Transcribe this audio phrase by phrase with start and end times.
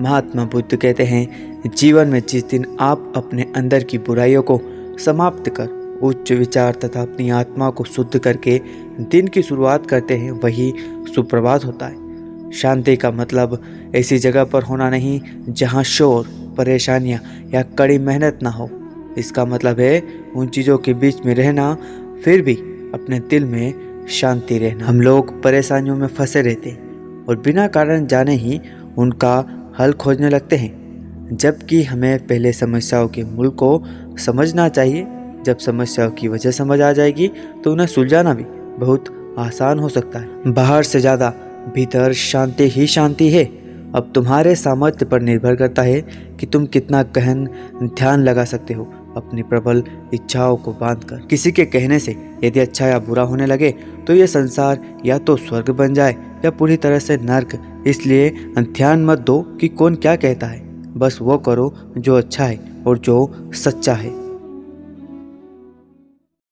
[0.00, 4.60] महात्मा बुद्ध कहते हैं, जीवन में जिस दिन आप अपने अंदर की बुराइयों को
[5.04, 8.60] समाप्त कर, उच्च विचार तथा अपनी आत्मा को शुद्ध करके
[9.00, 10.72] दिन की शुरुआत करते हैं, वही
[11.14, 13.62] सुप्रभात होता है। शांति का मतलब
[13.94, 16.26] ऐसी जगह पर होना नहीं, जहाँ शोर,
[16.58, 17.20] परेशानियाँ
[17.54, 18.70] या कड़ी मेहनत ना हो।
[19.18, 20.02] इसका मतलब है,
[20.36, 21.76] उन चीज़ों के बीच में रहना,
[22.24, 22.54] फिर भी
[22.94, 23.74] अपने दिल में
[24.08, 28.60] शांति रहना। हम लोग परेशानियों में फंसे रहते हैं और बिना कारण जाने ही
[28.98, 30.78] उनका हल खोजने लगते हैं।
[31.32, 33.82] जबकि हमें पहले समस्याओं के मूल को
[34.18, 35.06] समझना चाहिए।
[35.46, 37.28] जब समस्याओं की वजह समझ आ जाएगी
[37.64, 38.44] तो उन्हें सुलझाना भी
[38.78, 39.04] बहुत
[39.38, 41.32] आसान हो सकता है। बाहर से ज़्यादा,
[41.74, 43.44] भीतर शांति ही शांति है।
[43.94, 46.00] अब तुम्हारे सामर्थ्य पर निर्भर करता है
[46.40, 47.44] कि तुम कितना गहन
[47.82, 48.84] ध्यान लगा सकते हो।
[49.16, 49.82] अपनी प्रबल
[50.14, 53.70] इच्छाओं को बाँध कर किसी के कहने से यदि अच्छा या बुरा होने लगे
[54.06, 59.04] तो यह संसार या तो स्वर्ग बन जाए या पूरी तरह से नर्क। इसलिए ध्यान
[59.04, 60.60] मत दो कि कौन क्या कहता है।
[60.94, 64.19] बस वो करो जो अच्छा है और जो सच्चा है।